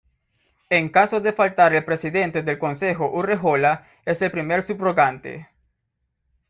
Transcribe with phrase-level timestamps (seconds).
[0.71, 5.47] En caso de faltar el Presidente del Consejo Urrejola es el primer subrogante.